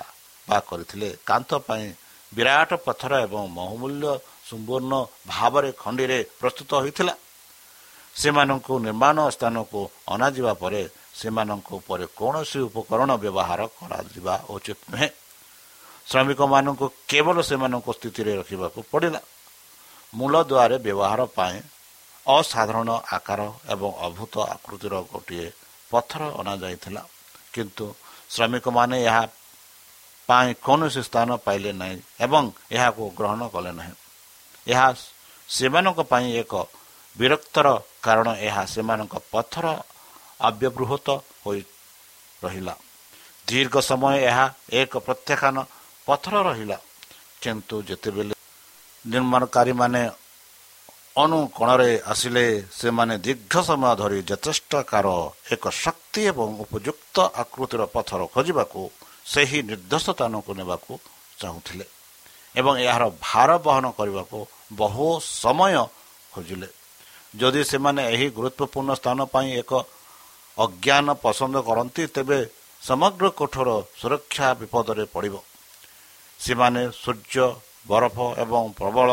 ବା 0.47 0.57
କରିଥିଲେ 0.69 1.09
କାନ୍ଥ 1.25 1.49
ପାଇଁ 1.67 1.85
ବିରାଟ 2.31 2.69
ପଥର 2.85 3.11
ଏବଂ 3.25 3.43
ବହୁମୂଲ୍ୟ 3.55 4.05
ସମ୍ପୂର୍ଣ୍ଣ 4.49 4.93
ଭାବରେ 5.27 5.69
ଖଣ୍ଡିରେ 5.71 6.19
ପ୍ରସ୍ତୁତ 6.39 6.71
ହୋଇଥିଲା। 6.73 7.13
ସେମାନଙ୍କୁ 8.15 8.73
ନିର୍ମାଣ 8.79 9.17
ସ୍ଥାନକୁ 9.29 9.79
ଅଣାଯିବା 10.07 10.53
ପରେ 10.53 10.81
ସେମାନଙ୍କ 11.19 11.67
ଉପରେ 11.79 12.05
କୌଣସି 12.19 12.59
ଉପକରଣ 12.67 13.09
ବ୍ୟବହାର 13.23 13.61
କରାଯିବା 13.79 14.35
ଉଚିତ 14.49 14.79
ନୁହେଁ। 14.91 15.09
ଶ୍ରମିକମାନଙ୍କୁ 16.07 16.85
କେବଳ 17.07 17.37
ସେମାନଙ୍କ 17.41 17.87
ସ୍ଥିତିରେ 17.97 18.31
ରଖିବାକୁ 18.35 18.79
ପଡ଼ିଲା। 18.91 19.21
ମୂଳ 20.13 20.33
ଦ୍ୱାରେ 20.51 20.75
ବ୍ୟବହାର 20.85 21.21
ପାଇଁ 21.37 21.57
ଅସାଧାରଣ 22.27 22.89
ଆକାର 23.15 23.41
ଏବଂ 23.73 23.91
ଅଭୂତ 24.07 24.33
ଆକୃତିର 24.55 24.93
ଗୋଟିଏ 25.11 25.47
ପଥର 25.91 26.21
ଅଣାଯାଇଥିଲା। 26.39 27.01
କିନ୍ତୁ 27.53 27.85
ଶ୍ରମିକମାନେ 28.29 28.97
ଏହା 29.03 29.23
ପାଇଁ 30.29 30.49
କୌଣସି 30.65 31.01
ସ୍ଥାନ 31.09 31.29
ପାଇଲେ 31.45 31.71
ନାହିଁ 31.81 31.97
ଏବଂ 32.25 32.43
ଏହାକୁ 32.71 33.03
ଗ୍ରହଣ 33.17 33.41
କଲେ 33.53 33.71
ନାହିଁ। 33.79 33.93
ଏହା 34.67 34.87
ସେମାନଙ୍କ 35.49 35.99
ପାଇଁ 36.11 36.27
ଏକ 36.41 36.53
ବିରକ୍ତର 37.15 37.67
କାରଣ। 38.05 38.27
ଏହା 38.47 38.63
ସେମାନଙ୍କ 38.73 39.13
ପଥର 39.31 39.65
ଅବ୍ୟବୃହତ 40.47 41.07
ହୋଇ 41.43 41.61
ରହିଲା। 42.43 42.75
ଦୀର୍ଘ 43.47 43.75
ସମୟ 43.89 44.15
ଏହା 44.29 44.45
ଏକ 44.71 44.93
ପ୍ରତ୍ୟାଖ୍ୟାନ 45.07 45.57
ପଥର 46.07 46.35
ରହିଲା। 46.47 46.77
କିନ୍ତୁ 47.41 47.75
ଯେତେବେଳେ 47.89 48.33
ନିର୍ମାଣକାରୀମାନେ 49.05 50.01
ଅନୁକୋଣରେ 51.15 51.91
ଆସିଲେ 52.07 52.45
ସେମାନେ 52.71 53.15
ଦୀର୍ଘ 53.25 53.53
ସମୟ 53.67 53.93
ଧରି 53.99 54.19
ଯଥେଷ୍ଟକାର 54.31 55.07
ଏକ 55.53 55.63
ଶକ୍ତି 55.83 56.21
ଏବଂ 56.31 56.49
ଉପଯୁକ୍ତ 56.63 57.15
ଆକୃତିର 57.41 57.81
ପଥର 57.95 58.21
ଖୋଜିବାକୁ 58.33 58.81
ସେହି 59.31 59.59
ନିର୍ଦ୍ଦେଶ 59.69 60.05
ସ୍ଥାନକୁ 60.15 60.51
ନେବାକୁ 60.59 60.91
ଚାହୁଁଥିଲେ 61.41 61.85
ଏବଂ 62.55 62.73
ଏହାର 62.87 63.03
ଭାର 63.27 63.49
ବହନ 63.67 63.85
କରିବାକୁ 63.99 64.39
ବହୁ 64.79 65.07
ସମୟ 65.43 65.75
ଖୋଜିଲେ। 66.33 66.69
ଯଦି 67.39 67.61
ସେମାନେ 67.71 68.01
ଏହି 68.13 68.27
ଗୁରୁତ୍ୱପୂର୍ଣ୍ଣ 68.37 68.91
ସ୍ଥାନ 68.99 69.19
ପାଇଁ 69.33 69.49
ଏକ 69.61 69.71
ଅଜ୍ଞାନ 70.57 71.07
ପସନ୍ଦ 71.25 71.55
କରନ୍ତି 71.67 72.03
ତେବେ 72.15 72.39
ସମଗ୍ର 72.81 73.25
କୋଠର 73.39 73.69
ସୁରକ୍ଷା 73.99 74.47
ବିପଦରେ 74.59 75.05
ପଡ଼ିବ। 75.13 75.35
ସେମାନେ 76.39 76.81
ସୂର୍ଯ୍ୟ 77.03 77.47
ବରଫ 77.89 78.17
ଏବଂ 78.43 78.63
ପ୍ରବଳ 78.79 79.09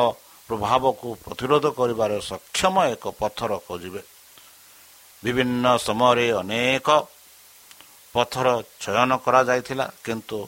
ପ୍ରଭାବକୁ 0.49 1.07
ପ୍ରତିରୋଧ 1.25 1.65
କରିବାରେ 1.79 2.17
ସକ୍ଷମ 2.31 2.75
ଏକ 2.95 3.05
ପଥର 3.21 3.51
ଖୋଜିବେ। 3.67 4.03
ବିଭିନ୍ନ 5.23 5.65
ସମୟରେ 5.87 6.27
ଅନେକ 6.41 6.89
ପଥର 8.15 8.47
ଚୟନ 8.83 9.11
କରାଯାଇଥିଲା 9.25 9.87
କିନ୍ତୁ 10.05 10.39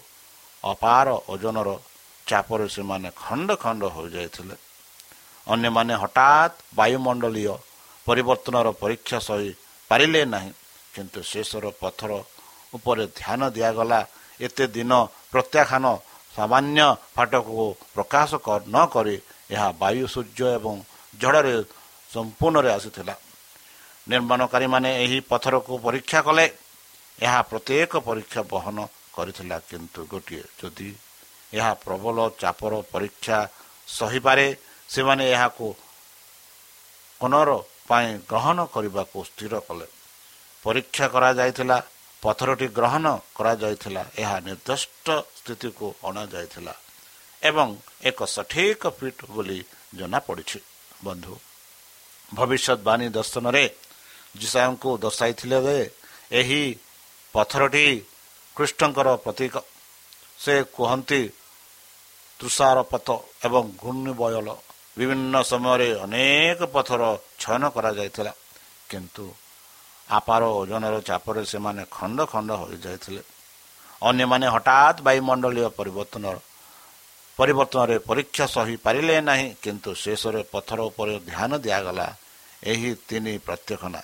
ଅପାର 0.64 1.06
ଓଜନର 1.32 1.68
ଚାପରେ 2.26 2.66
ସେମାନେ 2.76 3.08
ଖଣ୍ଡ 3.22 3.48
ଖଣ୍ଡ 3.64 3.82
ହୋଇଯାଇଥିଲେ। 3.96 4.56
ଅନ୍ୟମାନେ 5.46 5.94
ହଠାତ୍ 6.02 6.54
ବାୟୁମଣ୍ଡଳୀୟ 6.78 7.54
ପରିବର୍ତ୍ତନର 8.06 8.68
ପରୀକ୍ଷା 8.82 9.18
ସହି 9.28 9.50
ପାରିଲେ 9.90 10.22
ନାହିଁ 10.34 10.50
କିନ୍ତୁ 10.94 11.20
ଶେଷର 11.30 11.64
ପଥର 11.82 12.10
ଉପରେ 12.76 13.04
ଧ୍ୟାନ 13.18 13.40
ଦିଆଗଲା। 13.56 14.00
ଏତେ 14.40 14.64
ଦିନ 14.76 14.92
ପ୍ରତ୍ୟାଖ୍ୟାନ 15.32 15.84
ସାମାନ୍ୟ 16.34 16.80
ଫାଟକୁ 17.14 17.64
ପ୍ରକାଶ 17.94 18.30
ନ 18.66 18.76
କରି 18.94 19.16
ଏହା 19.54 19.68
ବାୟୁ 19.82 20.04
ସୂର୍ଯ୍ୟ 20.14 20.46
ଏବଂ 20.58 20.74
ଝଡ଼ରେ 21.20 21.54
ସମ୍ପୂର୍ଣ୍ଣରେ 22.10 22.70
ଆସିଥିଲା। 22.76 23.14
ନିର୍ମାଣକାରୀମାନେ 24.08 24.90
ଏହି 25.04 25.18
ପଥରକୁ 25.30 25.72
ପରୀକ୍ଷା 25.86 26.20
କଲେ। 26.26 26.46
ଏହା 27.18 27.40
ପ୍ରତ୍ୟେକ 27.50 27.92
ପରୀକ୍ଷା 28.08 28.40
ବହନ 28.52 28.78
କରିଥିଲା 29.14 29.56
କିନ୍ତୁ 29.68 30.00
ଗୋଟିଏ 30.12 30.44
ଯଦି 30.60 30.88
ଏହା 31.52 31.72
ପ୍ରବଳ 31.84 32.16
ଚାପର 32.40 32.72
ପରୀକ୍ଷା 32.92 33.38
ସହିପାରେ 33.88 34.46
ସେମାନେ 34.88 35.24
ଏହାକୁ 35.34 35.66
ପୁନର 37.20 37.48
ପାଇଁ 37.88 38.08
ଗ୍ରହଣ 38.30 38.58
କରିବାକୁ 38.74 39.18
ସ୍ଥିର 39.30 39.54
କଲେ। 39.68 39.86
ପରୀକ୍ଷା 40.64 41.06
କରାଯାଇଥିଲା 41.14 41.78
ପଥରଟି 42.22 42.66
ଗ୍ରହଣ 42.78 43.06
କରାଯାଇଥିଲା 43.36 44.02
ଏହା 44.22 44.36
ନିର୍ଦ୍ଦିଷ୍ଟ 44.46 45.06
ସ୍ଥିତିକୁ 45.38 45.86
ଅଣାଯାଇଥିଲା। 46.08 46.74
ଏବଂ 47.42 47.68
ଏକ 48.04 48.18
ସଠିକ 48.26 48.82
ଫିଟ୍ 48.98 49.22
ବୋଲି 49.30 49.58
ଜଣାପଡ଼ିଛି। 49.98 50.58
ବନ୍ଧୁ 51.04 51.34
ଭବିଷ୍ୟତବାଣୀ 52.30 53.06
ଦର୍ଶନରେ 53.18 53.64
ଯିଶାଙ୍କୁ 54.40 54.90
ଦର୍ଶାଇଥିଲେ 55.04 55.58
ଯେ 55.66 55.78
ଏହି 56.30 56.62
ପଥରଟି 57.34 57.86
କୃଷ୍ଣଙ୍କର 58.56 59.08
ପ୍ରତୀକ। 59.24 59.54
ସେ 60.38 60.54
କୁହନ୍ତି 60.74 61.22
ତୁଷାରପଥ 62.40 63.08
ଏବଂ 63.46 63.64
ଘୂର୍ଣ୍ଣିବୟଲ 63.82 64.48
ବିଭିନ୍ନ 64.98 65.34
ସମୟରେ 65.50 65.88
ଅନେକ 66.04 66.60
ପଥର 66.74 67.02
ଛୟନ 67.40 67.62
କରାଯାଇଥିଲା। 67.74 68.32
କିନ୍ତୁ 68.90 69.24
ଆପାର 70.08 70.42
ଓଜନର 70.60 70.96
ଚାପରେ 71.00 71.42
ସେମାନେ 71.52 71.82
ଖଣ୍ଡ 71.90 72.18
ଖଣ୍ଡ 72.32 72.50
ହୋଇଯାଇଥିଲେ। 72.60 73.22
ଅନ୍ୟମାନେ 74.02 74.46
ହଠାତ୍ 74.54 74.98
ବାୟୁମଣ୍ଡଳୀୟ 75.06 75.68
ପରିବର୍ତ୍ତନର 75.78 76.36
ପରିବର୍ତ୍ତନରେ 77.40 77.96
ପରୀକ୍ଷା 78.08 78.44
ସହି 78.54 78.76
ପାରିଲେ 78.84 79.16
ନାହିଁ 79.28 79.48
କିନ୍ତୁ 79.64 79.90
ଶେଷରେ 80.04 80.42
ପଥର 80.52 80.78
ଉପରେ 80.90 81.14
ଧ୍ୟାନ 81.28 81.50
ଦିଆଗଲା। 81.64 82.06
ଏହି 82.72 82.90
ତିନି 83.08 83.34
ପ୍ରତ୍ୟକ୍ଷନା 83.46 84.00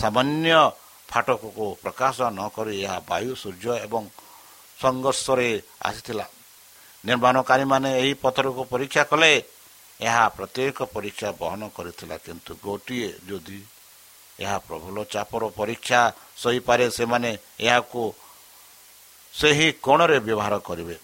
ସାମାନ୍ୟ 0.00 0.54
ଫାଟକକୁ 1.10 1.66
ପ୍ରକାଶ 1.82 2.16
ନକରି 2.38 2.74
ଏହା 2.86 2.98
ବାୟୁ 3.10 3.32
ସୂର୍ଯ୍ୟ 3.42 3.74
ଏବଂ 3.86 4.02
ସଂଘର୍ଷରେ 4.78 5.48
ଆସିଥିଲା। 5.88 6.26
ନିର୍ମାଣକାରୀମାନେ 7.04 7.90
ଏହି 8.02 8.12
ପଥରକୁ 8.22 8.62
ପରୀକ୍ଷା 8.72 9.02
କଲେ। 9.10 9.32
ଏହା 10.00 10.24
ପ୍ରତ୍ୟେକ 10.36 10.78
ପରୀକ୍ଷା 10.94 11.28
ବହନ 11.40 11.60
କରିଥିଲା 11.76 12.16
କିନ୍ତୁ 12.26 12.52
ଗୋଟିଏ 12.64 13.10
ଯଦି 13.28 13.60
ଏହା 14.44 14.56
ପ୍ରବଳ 14.68 14.96
ଚାପର 15.14 15.42
ପରୀକ୍ଷା 15.60 16.00
ସହିପାରେ 16.42 16.86
ସେମାନେ 16.98 17.30
ଏହାକୁ 17.66 18.02
ସେହି 19.34 19.68
କୋଣରେ 19.84 20.18
ବ୍ୟବହାର 20.26 20.54
କରିବେ। 20.68 20.96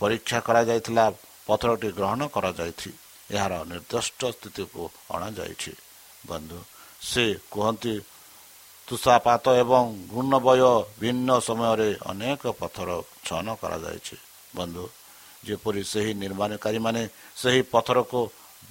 ପରୀକ୍ଷା 0.00 0.38
କରାଯାଇଥିଲା 0.46 1.04
ପଥରଟି 1.46 1.88
ଗ୍ରହଣ 1.98 2.20
କରାଯାଇଛି 2.34 2.90
ଏହାର 3.30 3.52
ନିର୍ଦ୍ଦିଷ୍ଟ 3.70 4.20
ସ୍ଥିତିକୁ 4.34 4.82
ଅଣାଯାଇଛି। 5.14 5.72
ବନ୍ଧୁ 6.28 6.58
ସେ 7.08 7.24
କୁହନ୍ତି 7.52 7.94
ତୁଷାପାତ 8.88 9.44
ଏବଂ 9.62 9.84
ଘୂର୍ଣ୍ଣବୟ 10.12 10.62
ଭିନ୍ନ 11.00 11.28
ସମୟରେ 11.48 11.88
ଅନେକ 12.10 12.42
ପଥର 12.60 12.88
ଛୟନ 13.26 13.48
କରାଯାଇଛି। 13.62 14.16
ବନ୍ଧୁ 14.56 14.84
ଯେପରି 15.46 15.82
ସେହି 15.92 16.12
ନିର୍ମାଣକାରୀମାନେ 16.22 17.02
ସେହି 17.40 17.60
ପଥରକୁ 17.72 18.20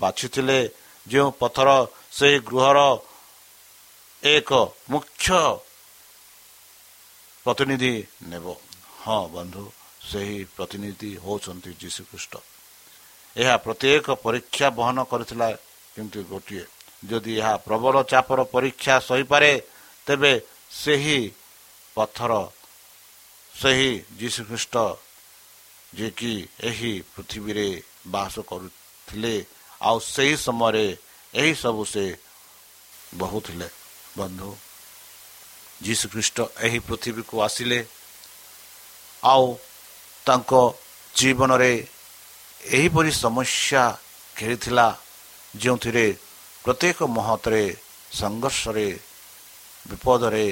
ବାଛିଥିଲେ 0.01 0.59
ଯେଉଁ 1.07 1.29
ପଥର 1.41 1.69
ସେହି 2.17 2.38
ଗୃହର 2.49 2.79
ଏକ 4.23 4.49
ମୁଖ୍ୟ 4.91 5.29
ପ୍ରତିନିଧି 7.45 7.93
ନେବ। 8.29 8.45
ହଁ 9.03 9.21
ବନ୍ଧୁ 9.36 9.63
ସେହି 10.10 10.39
ପ୍ରତିନିଧି 10.56 11.12
ହେଉଛନ୍ତି 11.26 11.72
ଯୀଶୁଖ୍ରୀଷ୍ଟ। 11.82 12.34
ଏହା 13.36 13.56
ପ୍ରତ୍ୟେକ 13.66 14.08
ପରୀକ୍ଷା 14.26 14.68
ବହନ 14.80 14.98
କରିଥିଲା 15.12 15.48
କିନ୍ତୁ 15.96 16.20
ଗୋଟିଏ 16.32 16.66
ଯଦି 17.10 17.34
ଏହା 17.39 17.54
ପ୍ରବଳ 17.68 17.96
ଚାପର 18.12 18.39
ପରୀକ୍ଷା 18.54 18.96
ସହିପାରେ 19.10 19.52
ତେବେ 20.08 20.34
ସେହି 20.82 21.20
ପଥର 21.96 22.32
ସେହି 23.54 23.92
ଯୀଶୁଖ୍ରୀଷ୍ଟ 24.20 24.76
ଯିଏକି 25.94 26.34
ଏହି 26.70 26.94
ପୃଥିବୀରେ 27.13 27.68
ବାସ 28.13 28.36
କରୁଥିଲେ 28.50 29.36
ଆଉ 29.82 29.98
ସେହି 30.13 30.36
ସମୟରେ 30.46 30.86
ଏହି 31.34 31.54
ସବୁ 31.56 31.84
ସେ 31.86 32.06
ବହୁଥିଲେ। 33.22 33.68
ବନ୍ଧୁ 34.18 34.50
ଯୀଶୁଖ୍ରୀଷ୍ଟ 35.84 36.38
ଏହି 36.66 36.80
ପୃଥିବୀକୁ 36.88 37.36
ଆସିଲେ 37.42 37.80
ଆଉ 39.24 39.46
ତାଙ୍କ 40.25 40.51
ଜୀବନରେ 41.15 41.71
ଏହିପରି 42.77 43.12
ସମସ୍ୟା 43.23 43.83
ଘେରିଥିଲା 44.36 44.88
ଯେଉଁଥିରେ 45.53 46.05
ପ୍ରତ୍ୟେକ 46.65 46.99
ମହତରେ 47.17 47.63
ସଂଘର୍ଷରେ 48.12 48.88
ବିପଦରେ 49.89 50.45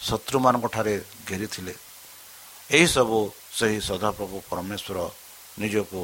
ଶତ୍ରୁମାନଙ୍କଠାରେ 0.00 0.94
ଘେରିଥିଲେ। 1.28 1.74
ଏହିସବୁ 2.70 3.18
ସେହି 3.58 3.78
ସଦାପ୍ରଭୁ 3.88 4.36
ପରମେଶ୍ୱର 4.50 4.98
ନିଜକୁ 5.58 6.00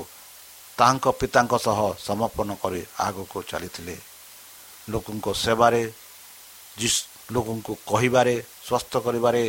ତାଙ୍କ 0.78 1.04
ପିତାଙ୍କ 1.20 1.52
ସହ 1.66 1.78
ସମର୍ପଣ 2.06 2.48
କରି 2.62 2.82
ଆଗକୁ 3.06 3.38
ଚାଲିଥିଲେ। 3.50 3.96
ଲୋକଙ୍କ 4.88 5.26
ସେବାରେ 5.44 5.82
ଲୋକଙ୍କୁ 7.34 7.72
କହିବାରେ 7.90 8.34
ସ୍ୱାସ୍ଥ୍ୟ 8.66 8.98
କରିବାରେ 9.06 9.42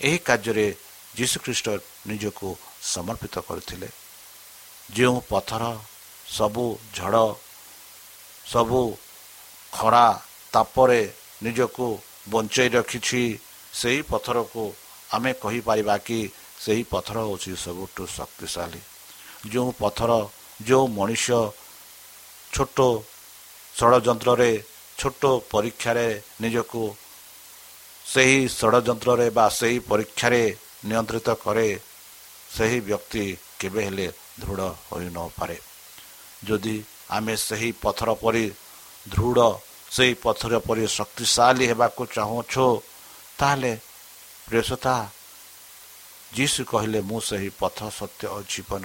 ଏହି 0.00 0.18
କାର୍ଯ୍ୟରେ 0.18 0.66
ଯୀଶୁଖ୍ରୀଷ୍ଟ 1.16 1.66
ନିଜକୁ 2.10 2.48
ସମର୍ପିତ 2.94 3.34
କରିଥିଲେ। 3.48 3.88
ଯେଉଁ 4.88 5.18
ପଥର 5.30 5.64
ସବୁ 6.36 6.64
ଝଡ଼ 6.96 7.26
ସବୁ 8.46 8.80
ଖରା 9.72 10.06
ତାପରେ 10.52 11.02
ନିଜକୁ 11.44 11.86
ବଞ୍ଚାଇ 12.32 12.68
ରଖିଛି 12.76 13.22
ସେହି 13.80 14.00
ପଥରକୁ 14.10 14.62
ଆମେ 15.16 15.32
କହିପାରିବା 15.42 15.96
କି 16.06 16.20
ସେହି 16.64 16.82
ପଥର 16.92 17.16
ହେଉଛି 17.28 17.52
ସବୁଠୁ 17.64 18.02
ଶକ୍ତିଶାଳୀ। 18.16 18.80
ଯେଉଁ 19.52 19.70
ପଥର 19.82 20.10
ଯେଉଁ 20.60 20.84
ମଣିଷ 20.98 21.26
ଛୋଟ 22.54 22.78
ଷଡ଼ଯନ୍ତ୍ରରେ 23.74 24.50
ଛୋଟ 24.98 25.22
ପରୀକ୍ଷାରେ 25.52 26.08
ନିଜକୁ 26.42 26.82
ସେହି 28.06 28.38
ଷଡ଼ଯନ୍ତ୍ରରେ 28.58 29.26
ବା 29.36 29.46
ସେହି 29.58 29.78
ପରୀକ୍ଷାରେ 29.90 30.42
ନିୟନ୍ତ୍ରିତ 30.88 31.28
କରେ 31.44 31.68
ସେହି 32.56 32.78
ବ୍ୟକ୍ତି 32.88 33.24
କେବେ 33.58 33.80
ହେଲେ 33.86 34.06
ଦୃଢ଼ 34.40 34.68
ହୋଇନପାରେ 34.88 35.58
ଯଦି 36.46 36.76
ଆମେ 37.16 37.34
ସେହି 37.46 37.70
ପଥର 37.84 38.08
ପରି 38.22 38.44
ଦୃଢ଼ 39.06 39.48
ସେହି 39.96 40.14
ପଥର 40.24 40.52
ପରି 40.66 40.84
ଶକ୍ତିଶାଳୀ 40.98 41.64
ହେବାକୁ 41.70 42.02
ଚାହୁଁଛୁ 42.16 42.66
ତାହେଲେ 43.38 43.72
ପ୍ରେସତା 44.48 44.96
ଯୀଶୁ 46.32 46.60
କହିଲେ 46.70 47.00
ମୁଁ 47.08 47.20
ସେହି 47.28 47.50
ପଥ 47.60 47.78
ସତ୍ୟ 47.98 48.24
ଓ 48.36 48.38
ଜୀବନ। 48.52 48.84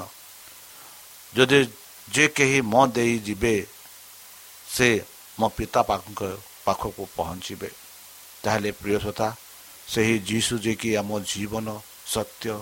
ଯଦି 1.33 1.59
ଯେ 2.07 2.25
କେହି 2.35 2.59
ମୋ 2.73 2.81
ଦେଇ 2.95 3.15
ଯିବେ 3.27 3.55
ସେ 4.67 4.89
ମୋ 5.39 5.47
ପିତା 5.57 5.81
ପାଖକୁ 6.65 7.03
ପହଞ୍ଚିବେ। 7.17 7.69
ତାହେଲେ 8.43 8.69
ପ୍ରିୟସତା 8.81 9.27
ସେହି 9.87 10.15
ଯୀଶୁ 10.29 10.53
ଯେ 10.65 10.73
କି 10.81 10.89
ଆମ 11.01 11.09
ଜୀବନ 11.31 11.67
ସତ୍ୟ। 12.11 12.55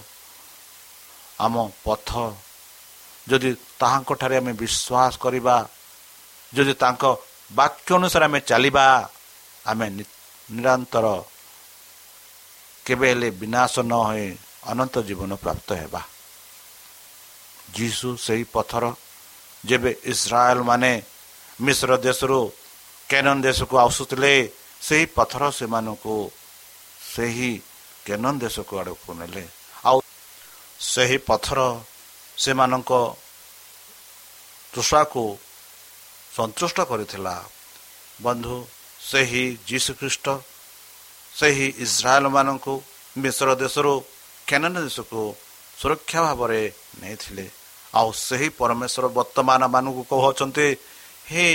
ଆମ 1.39 1.55
ପଥ। 1.85 2.09
ଯଦି 3.27 3.51
ତାହାଙ୍କଠାରେ 3.79 4.35
ଆମେ 4.41 4.53
ବିଶ୍ୱାସ 4.61 5.13
କରିବା 5.23 5.55
ଯଦି 6.53 6.73
ତାଙ୍କ 6.83 7.03
ବାକ୍ୟ 7.51 7.89
ଅନୁସାରେ 7.97 8.25
ଆମେ 8.25 8.39
ଚାଲିବା 8.49 8.85
ଆମେ 9.65 9.87
ନିରନ୍ତର 10.49 11.05
କେବେ 12.85 13.07
ହେଲେ 13.11 13.29
ବିନାଶ 13.41 13.73
ନ 13.81 13.93
ହୋଇ 14.07 14.27
ଅନନ୍ତ 14.71 14.95
ଜୀବନ 15.07 15.31
ପ୍ରାପ୍ତ 15.43 15.69
ହେବା। 15.81 16.01
ଯୀଶୁ 17.75 18.07
ସେହି 18.25 18.43
ପଥର 18.53 18.83
ଯେବେ 19.63 19.91
ଇସ୍ରାଏଲ 20.11 20.59
ମାନେ 20.69 20.91
ମିଶ୍ର 21.59 21.91
ଦେଶରୁ 22.07 22.39
କେନନ 23.09 23.37
ଦେଶକୁ 23.47 23.75
ଆସୁଥିଲେ 23.85 24.33
ସେହି 24.81 25.05
ପଥର 25.17 25.43
ସେମାନଙ୍କୁ 25.57 26.15
ସେହି 27.13 27.51
କେନନ 28.05 28.25
ଦେଶକୁ 28.43 28.73
ଆଡ଼କୁ 28.81 29.09
ନେଲେ। 29.19 29.43
ଆଉ 29.89 29.97
ସେହି 30.91 31.17
ପଥର 31.27 31.59
ସେମାନଙ୍କ 32.37 32.91
ତୃଷାକୁ 34.73 35.23
ସନ୍ତୁଷ୍ଟ 36.35 36.77
କରିଥିଲା। 36.89 37.35
ବନ୍ଧୁ 38.25 38.55
ସେହି 39.09 39.43
ଯୀଶୁଖ୍ରୀଷ୍ଟ 39.67 40.27
ସେହି 41.39 41.67
ଇସ୍ରାଏଲମାନଙ୍କୁ 41.85 42.73
ମିଶ୍ର 43.17 43.49
ଦେଶରୁ 43.63 43.93
କେନନ 44.47 44.73
ଦେଶକୁ 44.85 45.21
ସୁରକ୍ଷା 45.79 46.19
ଭାବରେ 46.27 46.61
ନେଇଥିଲେ। 47.01 47.45
ଆଉ 47.95 48.09
ସେହି 48.27 48.47
ପରମେଶ୍ୱର 48.59 49.05
ବର୍ତ୍ତମାନ 49.17 49.61
ମାନଙ୍କୁ 49.73 50.03
କହୁଛନ୍ତି 50.11 50.67
ହେ 51.31 51.47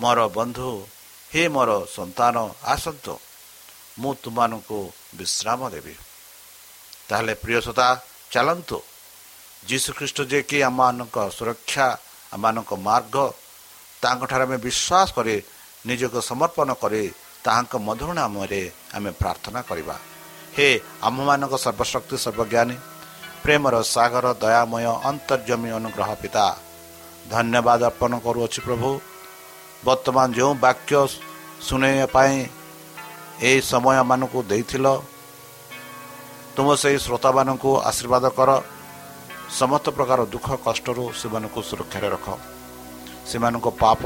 ମୋର 0.00 0.18
ବନ୍ଧୁ 0.36 0.70
ହେ 1.32 1.42
ମୋର 1.54 1.70
ସନ୍ତାନ 1.96 2.36
ଆସନ୍ତୁ। 2.74 3.14
ମୁଁ 3.98 4.12
ତୁମମାନଙ୍କୁ 4.22 4.78
ବିଶ୍ରାମ 5.18 5.60
ଦେବି। 5.74 5.94
ତାହେଲେ 7.08 7.34
ପ୍ରିୟସତା 7.42 7.88
ଚାଲନ୍ତୁ। 8.32 8.78
ଯୀଶୁଖ୍ରୀଷ୍ଟ 9.68 10.18
ଯିଏକି 10.30 10.58
ଆମମାନଙ୍କ 10.68 11.16
ସୁରକ୍ଷା 11.36 11.86
ଆମମାନଙ୍କ 12.34 12.70
ମାର୍ଗ 12.88 13.16
ତାଙ୍କଠାରେ 14.02 14.44
ଆମେ 14.46 14.56
ବିଶ୍ୱାସ 14.66 15.08
କରି 15.16 15.36
ନିଜକୁ 15.86 16.18
ସମର୍ପଣ 16.30 16.68
କରି 16.82 17.02
ତାହାଙ୍କ 17.44 17.72
ମଧୁର 17.86 18.10
ନାମରେ 18.20 18.62
ଆମେ 18.96 19.10
ପ୍ରାର୍ଥନା 19.20 19.60
କରିବା। 19.68 19.96
ହେ 20.56 20.68
ଆମମାନଙ୍କ 21.08 21.54
ସର୍ବଶକ୍ତି 21.64 22.16
ସର୍ବଜ୍ଞାନୀ 22.24 22.76
ପ୍ରେମର 23.44 23.74
ସାଗର 23.94 24.26
ଦୟାମୟ 24.42 24.86
ଅନ୍ତର୍ଜମୀ 25.10 25.70
ଅନୁଗ୍ରହ 25.78 26.10
ପିତା 26.22 26.46
ଧନ୍ୟବାଦ 27.32 27.80
ଅର୍ପଣ 27.90 28.12
କରୁଅଛି 28.26 28.60
ପ୍ରଭୁ। 28.66 28.90
ବର୍ତ୍ତମାନ 29.86 30.28
ଯେଉଁ 30.36 30.52
ବାକ୍ୟ 30.64 30.92
ଶୁଣାଇବା 31.66 32.06
ପାଇଁ 32.16 32.36
ଏହି 33.48 33.60
ସମୟମାନଙ୍କୁ 33.72 34.40
ଦେଇଥିଲ। 34.50 34.86
ତୁମ 36.56 36.68
ସେହି 36.82 36.98
ଶ୍ରୋତାମାନଙ୍କୁ 37.04 37.70
ଆଶୀର୍ବାଦ 37.90 38.24
କର। 38.38 38.50
ସମସ୍ତ 39.60 39.86
ପ୍ରକାର 39.96 40.20
ଦୁଃଖ 40.34 40.48
କଷ୍ଟରୁ 40.66 41.04
ସେମାନଙ୍କୁ 41.20 41.60
ସୁରକ୍ଷାରେ 41.68 42.08
ରଖ। 42.14 42.26
ସେମାନଙ୍କ 43.30 43.66
ପାପ 43.82 44.02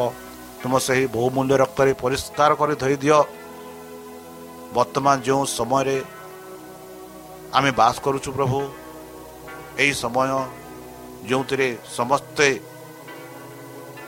ତୁମ 0.62 0.72
ସେହି 0.86 1.04
ବହୁମୂଲ୍ୟ 1.14 1.54
ରକ୍ତରେ 1.62 1.92
ପରିଷ୍କାର 2.02 2.50
କରି 2.60 2.74
ଧରିଦିଅ 2.82 3.18
ବର୍ତ୍ତମାନ 4.76 5.16
ଯେଉଁ 5.26 5.44
ସମୟରେ 5.58 5.96
ଆମେ 7.56 7.70
ବାସ 7.80 7.96
କରୁଛୁ 8.04 8.30
ପ୍ରଭୁ 8.36 8.58
ଏହି 9.82 9.92
ସମୟ 10.02 10.30
ଯେଉଁଥିରେ 11.28 11.68
ସମସ୍ତେ 11.98 12.48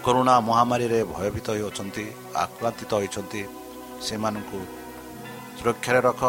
କରୋନା 0.04 0.34
ମହାମାରୀରେ 0.48 1.00
ଭୟଭୀତ 1.14 1.46
ହେଉଛନ୍ତି 1.56 2.04
ଆକ୍ରାନ୍ତିତ 2.44 2.90
ହୋଇଛନ୍ତି 2.98 3.42
ସେମାନଙ୍କୁ 4.06 4.60
ସୁରକ୍ଷାରେ 5.60 6.00
ରଖ। 6.08 6.22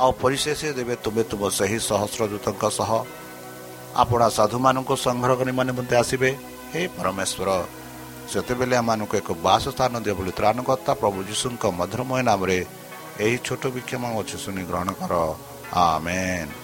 ଆଉ 0.00 0.10
ପରିଶେଷ 0.22 0.60
ଦେବେ 0.76 0.94
ତୁମେ 1.04 1.22
ତୁମ 1.30 1.42
ସେହି 1.58 1.78
ସହସ୍ରଦୂତଙ୍କ 1.88 2.64
ସହ। 2.78 2.90
ଆପଣା 4.02 4.26
ସାଧୁମାନଙ୍କୁ 4.28 4.94
ସଂଗ୍ରହ 5.06 5.34
କରି 5.40 5.52
ମଧ୍ୟ 5.52 5.94
ଆସିବେ। 6.02 6.30
ହେ 6.72 6.80
ପରମେଶ୍ୱର 6.96 7.48
ସେତେବେଳେ 8.32 8.74
ଆମମାନଙ୍କୁ 8.76 9.14
ଏକ 9.20 9.30
ବାସ 9.46 9.64
ସ୍ଥାନ 9.74 9.92
ଦିଅ 10.04 10.14
ବୋଲି 10.18 10.32
ତ୍ରାଣକର୍ତ୍ତା 10.38 10.92
ପ୍ରଭୁ 11.00 11.18
ଯୀଶୁଙ୍କ 11.28 11.62
ମଧୁରମୟ 11.78 12.20
ନାମରେ 12.28 12.58
ଏହି 13.24 13.36
ଛୋଟ 13.46 13.62
ବିକ୍ଷମ 13.74 14.02
ଅଛି 14.20 14.36
ଶୁଣି 14.44 14.62
ଗ୍ରହଣ 14.68 14.88
କର। 15.00 15.12
ଆମେନ୍। 15.72 16.63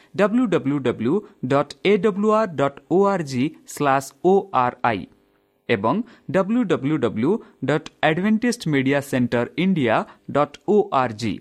W 0.15 0.45
W 0.53 0.77
W 0.87 1.13
dot 1.47 1.73
A 1.85 1.93
W 1.97 2.31
R 2.39 2.55
dot 2.55 2.79
O 2.91 3.01
R 3.11 3.23
G 3.31 3.43
slash 3.67 4.09
O 4.25 4.33
R 4.63 4.77
I 4.83 5.05
ଏବଂ 5.69 6.01
W 6.31 6.63
W 6.71 6.97
W 6.97 7.31
dot 7.65 7.89
Advantage 8.07 8.67
Media 8.73 8.99
Center 9.09 9.45
India 9.57 9.99
dot 10.31 10.57
O 10.67 10.77
R 11.01 11.15
G 11.21 11.33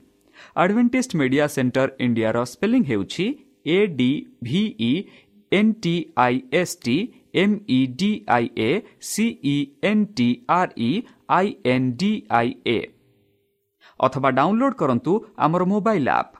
Advantage 0.56 1.16
Media 1.16 1.46
Center 1.46 1.88
ଇଣ୍ଡିଆର 2.06 2.44
ସ୍ପେଲିଂ 2.52 2.85
ହେଉଛି 2.90 3.26
A 3.68 3.78
D 3.96 4.11
V E 4.42 4.92
N 5.52 5.72
T 5.83 5.94
I 6.24 6.40
S 6.52 6.76
T 6.85 6.96
M 7.42 7.56
E 7.70 7.80
D 7.98 8.11
I 8.37 8.46
A 8.59 8.70
C E 9.09 9.56
N 9.90 10.06
T 10.16 10.28
R 10.59 10.72
E 10.80 10.90
I 11.38 11.52
N 11.74 11.90
D 12.00 12.12
I 12.38 12.54
A 12.66 12.78
ଅଥବା 14.00 14.30
download 14.38 14.76
କରନ୍ତୁ 14.83 15.12
ଆମର 15.46 15.62
mobile 15.72 16.09
app 16.12 16.39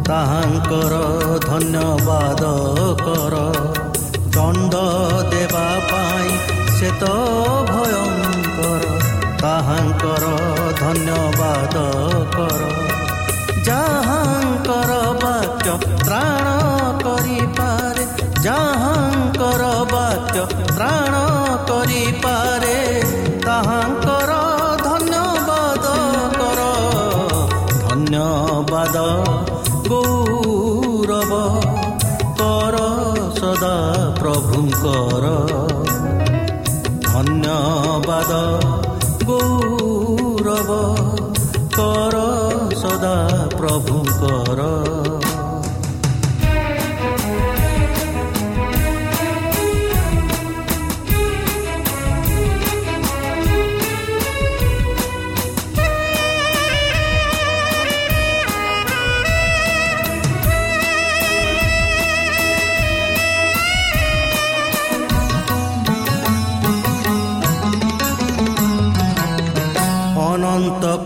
ତାହାଙ୍କର 0.09 0.95
ଧନ୍ୟବାଦ 1.47 2.43
କର। 3.05 3.35
ଦଣ୍ଡ 4.35 4.75
ଦେବା 5.33 5.67
ପାଇଁ 5.91 6.31
ସେ 6.77 6.91
ତ 7.01 7.32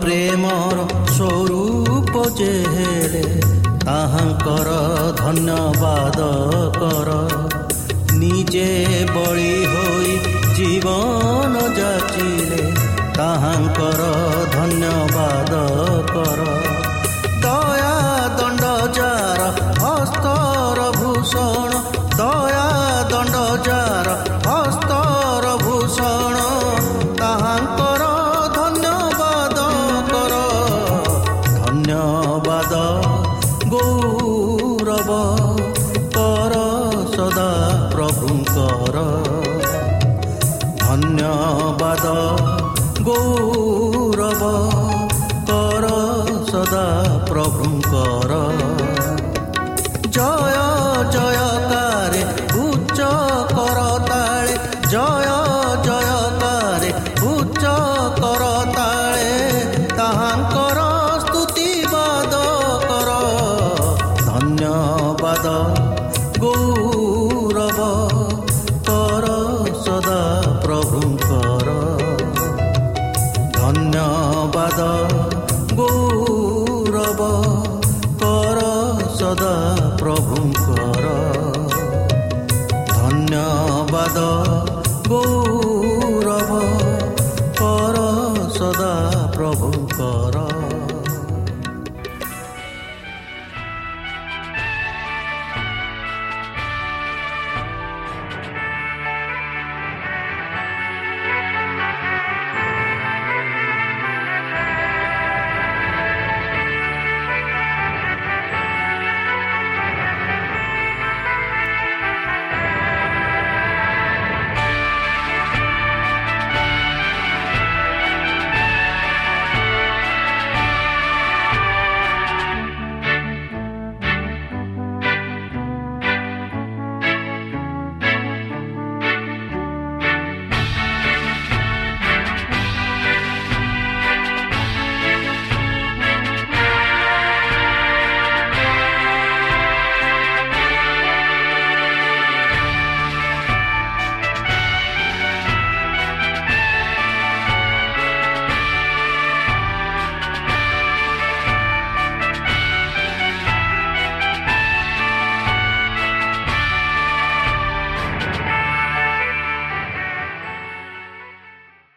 ପ୍ରେମର 0.07 0.83
ସ୍ୱରୂପ 1.07 2.13
ଯେ 2.35 2.51
ହେଲେ 2.75 3.23
ତାହାଙ୍କର 3.81 4.75
ଧନ୍ୟବାଦ 5.17 6.27
କର 6.77 7.15
ନିଜେ 8.21 8.69
ବଳି 9.09 9.51
ହୋଇ 9.73 10.13
ଜୀବନ 10.53 11.65
ଯାଚିଲେ 11.79 12.61
ତାହାଙ୍କର 13.17 14.07